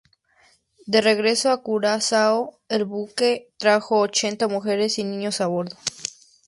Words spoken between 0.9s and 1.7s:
De regreso a